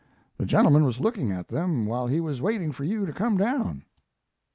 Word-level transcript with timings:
The 0.39 0.47
gentleman 0.47 0.83
was 0.83 0.99
looking 0.99 1.31
at 1.31 1.47
them 1.47 1.85
while 1.85 2.07
he 2.07 2.19
was 2.19 2.41
waiting 2.41 2.71
for 2.71 2.83
you 2.83 3.05
to 3.05 3.13
come 3.13 3.37
down." 3.37 3.83